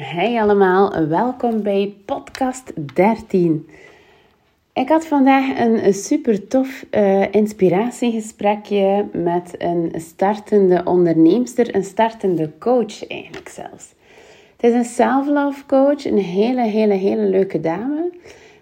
[0.00, 3.68] Hey allemaal, welkom bij podcast 13.
[4.72, 13.06] Ik had vandaag een, super tof uh, inspiratiegesprekje met een startende onderneemster, een startende coach
[13.06, 13.94] eigenlijk zelfs.
[14.56, 18.12] Het is een self-love coach, een hele, hele, hele leuke dame.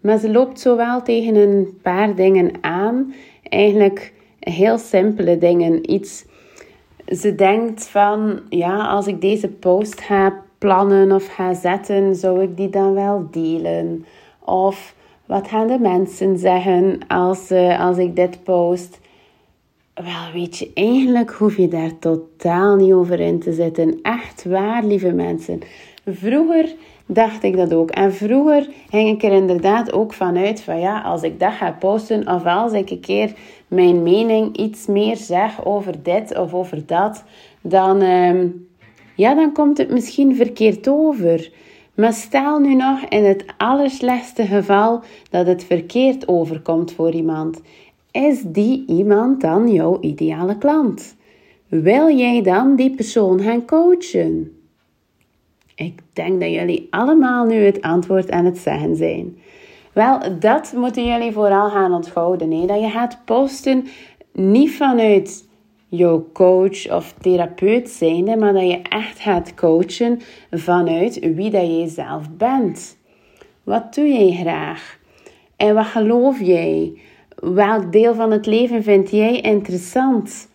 [0.00, 5.90] Maar ze loopt zowel tegen een paar dingen aan, eigenlijk heel simpele dingen.
[5.92, 6.24] Iets,
[7.06, 12.56] ze denkt van, ja, als ik deze post heb plannen of ga zetten, zou ik
[12.56, 14.04] die dan wel delen?
[14.44, 14.94] Of
[15.26, 19.00] wat gaan de mensen zeggen als, uh, als ik dit post?
[19.94, 23.98] Wel, weet je, eigenlijk hoef je daar totaal niet over in te zitten.
[24.02, 25.60] Echt waar, lieve mensen.
[26.06, 26.74] Vroeger
[27.06, 27.90] dacht ik dat ook.
[27.90, 32.28] En vroeger ging ik er inderdaad ook vanuit van ja, als ik dat ga posten
[32.28, 33.32] of als ik een keer
[33.68, 37.24] mijn mening iets meer zeg over dit of over dat,
[37.60, 38.44] dan, uh,
[39.18, 41.50] ja, dan komt het misschien verkeerd over.
[41.94, 47.60] Maar stel nu nog in het allerslechtste geval dat het verkeerd overkomt voor iemand.
[48.10, 51.16] Is die iemand dan jouw ideale klant?
[51.68, 54.52] Wil jij dan die persoon gaan coachen?
[55.74, 59.38] Ik denk dat jullie allemaal nu het antwoord aan het zeggen zijn.
[59.92, 62.50] Wel, dat moeten jullie vooral gaan onthouden.
[62.50, 62.66] Hè?
[62.66, 63.86] Dat je gaat posten
[64.32, 65.47] niet vanuit
[65.88, 70.20] jouw coach of therapeut zijnde, maar dat je echt gaat coachen
[70.50, 72.96] vanuit wie dat jij zelf bent.
[73.62, 74.98] Wat doe jij graag?
[75.56, 77.00] En wat geloof jij?
[77.36, 80.48] Welk deel van het leven vind jij interessant?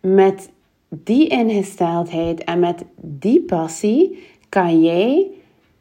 [0.00, 0.50] Met
[0.88, 5.26] die ingesteldheid en met die passie kan jij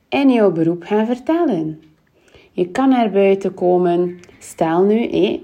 [0.09, 1.81] in jouw beroep gaan vertellen.
[2.51, 4.19] Je kan naar buiten komen.
[4.39, 5.41] Stel nu, hé,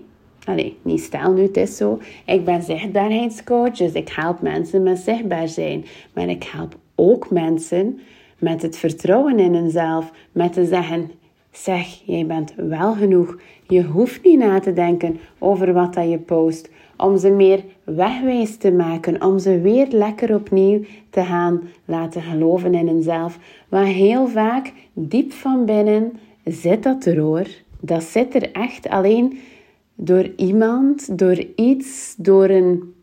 [0.47, 1.99] Allee, niet stel nu, het is zo.
[2.25, 5.85] Ik ben zichtbaarheidscoach, dus ik help mensen met zichtbaar zijn.
[6.13, 7.99] Maar ik help ook mensen
[8.37, 10.11] met het vertrouwen in hunzelf.
[10.31, 11.11] Met te zeggen,
[11.51, 13.37] zeg, jij bent wel genoeg.
[13.67, 16.69] Je hoeft niet na te denken over wat dat je post.
[16.97, 19.23] Om ze meer wegwijs te maken.
[19.23, 20.79] Om ze weer lekker opnieuw
[21.09, 23.39] te gaan laten geloven in hunzelf.
[23.69, 27.47] Want heel vaak, diep van binnen, zit dat er hoor.
[27.79, 29.39] Dat zit er echt alleen
[29.97, 32.93] door iemand, door iets, door een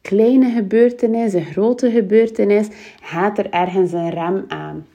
[0.00, 2.68] kleine gebeurtenis, een grote gebeurtenis,
[3.02, 4.86] gaat er ergens een rem aan.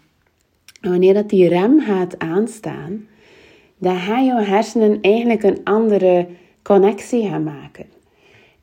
[0.81, 3.07] En wanneer dat die rem gaat aanstaan,
[3.77, 6.27] dan gaan jouw hersenen eigenlijk een andere
[6.61, 7.85] connectie gaan maken.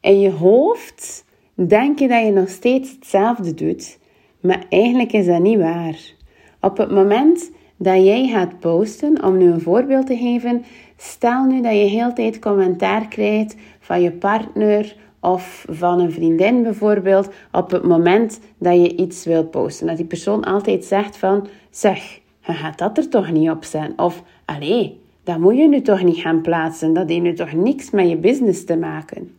[0.01, 1.25] In je hoofd
[1.55, 3.99] denk je dat je nog steeds hetzelfde doet,
[4.41, 6.15] maar eigenlijk is dat niet waar.
[6.61, 10.65] Op het moment dat jij gaat posten, om nu een voorbeeld te geven,
[10.97, 16.63] Stel nu dat je heel tijd commentaar krijgt van je partner of van een vriendin
[16.63, 19.87] bijvoorbeeld op het moment dat je iets wilt posten.
[19.87, 23.99] Dat die persoon altijd zegt van, zeg, je gaat dat er toch niet op zijn.
[23.99, 26.93] Of, allee, dat moet je nu toch niet gaan plaatsen.
[26.93, 29.37] Dat heeft nu toch niks met je business te maken.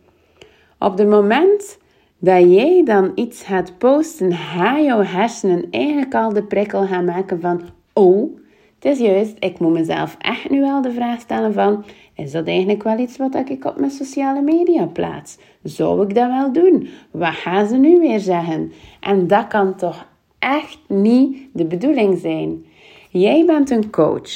[0.78, 1.78] Op het moment
[2.18, 7.40] dat jij dan iets gaat posten, ga jouw hersenen eigenlijk al de prikkel gaan maken
[7.40, 7.60] van,
[7.98, 8.38] oh,
[8.74, 12.46] het is juist, ik moet mezelf echt nu wel de vraag stellen van, is dat
[12.46, 15.38] eigenlijk wel iets wat ik op mijn sociale media plaats?
[15.62, 16.88] Zou ik dat wel doen?
[17.10, 18.72] Wat gaan ze nu weer zeggen?
[19.00, 20.06] En dat kan toch
[20.38, 22.64] echt niet de bedoeling zijn.
[23.10, 24.30] Jij bent een coach,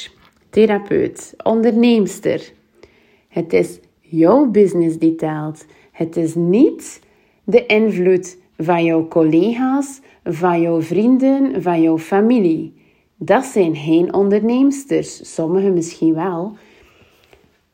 [0.49, 2.51] therapeut, onderneemster.
[3.27, 5.65] Het is jouw business die telt.
[5.91, 7.01] Het is niet
[7.43, 12.81] de invloed van jouw collega's, van jouw vrienden, van jouw familie.
[13.25, 16.57] Dat zijn geen onderneemsters, sommigen misschien wel.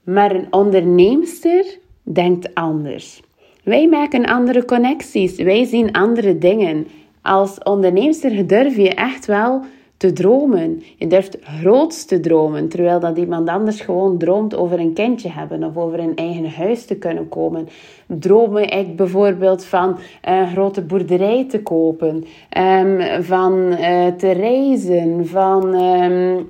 [0.04, 3.22] Maar een onderneemster denkt anders.
[3.64, 6.88] Wij maken andere connecties, wij zien andere dingen.
[7.22, 9.62] Als onderneemster durf je echt wel
[10.00, 10.84] te dromen.
[10.98, 15.64] Je durft groots te dromen, terwijl dat iemand anders gewoon droomt over een kindje hebben
[15.64, 17.68] of over een eigen huis te kunnen komen.
[18.08, 22.26] Dromen ik bijvoorbeeld van een grote boerderij te kopen,
[22.58, 26.48] um, van uh, te reizen, van um,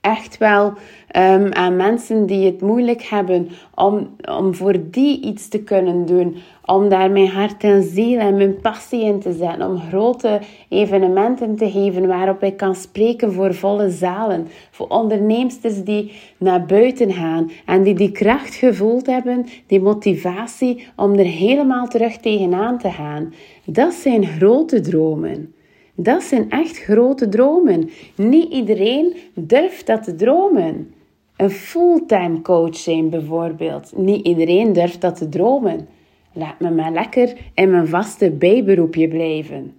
[0.00, 0.72] echt wel
[1.16, 4.08] um, aan mensen die het moeilijk hebben, om,
[4.38, 6.36] om voor die iets te kunnen doen.
[6.64, 9.66] Om daar mijn hart en ziel en mijn passie in te zetten.
[9.66, 14.46] Om grote evenementen te geven waarop ik kan spreken voor volle zalen.
[14.70, 21.12] Voor onderneemsters die naar buiten gaan en die die kracht gevoeld hebben, die motivatie om
[21.12, 23.34] er helemaal terug tegenaan te gaan.
[23.64, 25.54] Dat zijn grote dromen.
[25.94, 27.90] Dat zijn echt grote dromen.
[28.16, 30.94] Niet iedereen durft dat te dromen.
[31.36, 33.96] Een fulltime coach zijn bijvoorbeeld.
[33.96, 35.88] Niet iedereen durft dat te dromen.
[36.32, 39.74] Laat me maar lekker in mijn vaste bijberoepje blijven.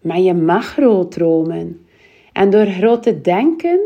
[0.00, 1.86] Maar je mag groot dromen.
[2.32, 3.80] En door groot te denken,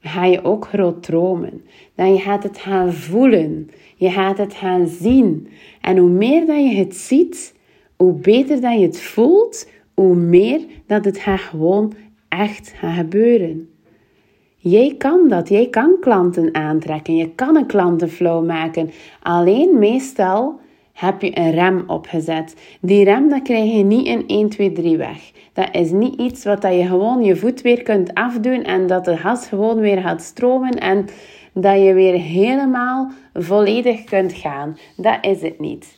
[0.00, 1.64] ga je ook groot dromen.
[1.94, 3.70] Dan je gaat het gaan voelen.
[3.96, 5.48] Je gaat het gaan zien.
[5.80, 7.54] En hoe meer dat je het ziet,
[7.96, 11.92] hoe beter dat je het voelt, hoe meer dat het gaat gewoon
[12.28, 13.68] echt gaan gebeuren.
[14.68, 15.48] Jij kan dat.
[15.48, 17.16] Jij kan klanten aantrekken.
[17.16, 18.90] Je kan een klantenflow maken.
[19.22, 20.60] Alleen meestal
[20.92, 22.56] heb je een rem opgezet.
[22.80, 25.32] Die rem dat krijg je niet in 1, 2, 3 weg.
[25.52, 29.04] Dat is niet iets wat dat je gewoon je voet weer kunt afdoen en dat
[29.04, 31.06] de gas gewoon weer gaat stromen en
[31.52, 34.78] dat je weer helemaal volledig kunt gaan.
[34.96, 35.96] Dat is het niet.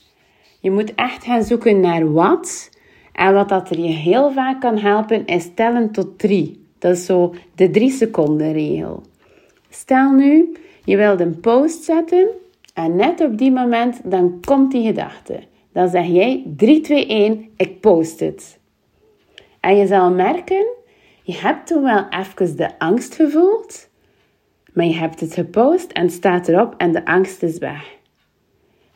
[0.61, 2.71] Je moet echt gaan zoeken naar wat.
[3.13, 6.68] En wat dat er je heel vaak kan helpen is tellen tot 3.
[6.79, 9.03] Dat is zo de 3 seconden regel.
[9.69, 12.29] Stel nu, je wilt een post zetten
[12.75, 15.41] en net op die moment dan komt die gedachte.
[15.73, 18.59] Dan zeg jij 3, 2, 1, ik post het.
[19.61, 20.67] En je zal merken,
[21.23, 23.89] je hebt toen wel even de angst gevoeld,
[24.73, 27.98] maar je hebt het gepost en staat erop en de angst is weg.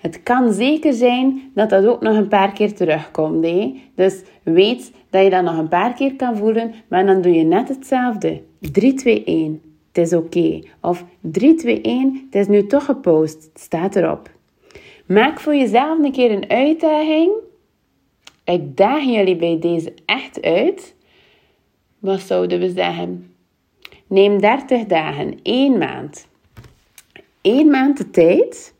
[0.02, 3.44] Het kan zeker zijn dat dat ook nog een paar keer terugkomt.
[3.44, 3.75] Hè?
[3.94, 7.44] Dus weet dat je dat nog een paar keer kan voelen, maar dan doe je
[7.44, 8.43] net hetzelfde.
[8.58, 9.62] 3, 2, 1.
[9.93, 10.60] Het is oké.
[10.81, 12.26] Of 3, 2, 1.
[12.31, 13.49] Het is nu toch gepost.
[13.52, 14.31] Het staat erop.
[15.06, 17.32] Maak voor jezelf een keer een uitdaging.
[18.44, 20.94] Ik daag jullie bij deze echt uit.
[21.99, 23.34] Wat zouden we zeggen?
[24.06, 26.26] Neem 30 dagen, 1 maand.
[27.40, 28.75] 1 maand de tijd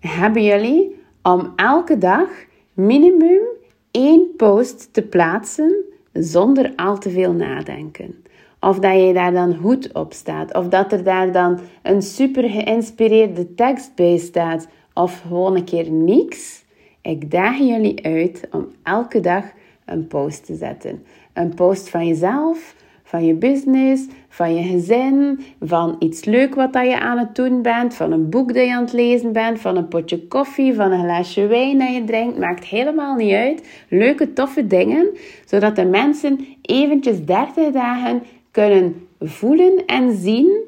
[0.00, 2.28] hebben jullie om elke dag
[2.72, 3.40] minimum
[3.90, 5.76] één post te plaatsen
[6.12, 8.24] zonder al te veel nadenken.
[8.60, 10.54] Of dat je daar dan goed op staat.
[10.54, 14.68] Of dat er daar dan een super geïnspireerde tekst bij staat.
[14.94, 16.64] Of gewoon een keer niks.
[17.02, 19.44] Ik daag jullie uit om elke dag
[19.84, 21.04] een post te zetten.
[21.32, 22.74] Een post van jezelf,
[23.08, 27.62] van je business, van je gezin, van iets leuk wat dat je aan het doen
[27.62, 30.92] bent, van een boek dat je aan het lezen bent, van een potje koffie, van
[30.92, 33.84] een glaasje wijn dat je drinkt, maakt helemaal niet uit.
[33.88, 35.08] Leuke, toffe dingen,
[35.44, 40.62] zodat de mensen eventjes 30 dagen kunnen voelen en zien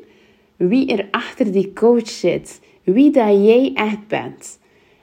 [0.57, 4.60] wie er achter die coach zit, wie dat jij echt bent.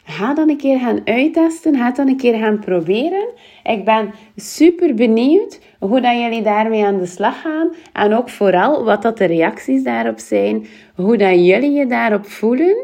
[0.10, 1.76] Ga dan een keer gaan uittesten.
[1.76, 3.28] Ga dan een keer gaan proberen.
[3.64, 7.70] Ik ben super benieuwd hoe dat jullie daarmee aan de slag gaan.
[7.94, 10.68] En ook vooral wat dat de reacties daarop zijn.
[10.96, 12.78] Hoe dat jullie je daarop voelen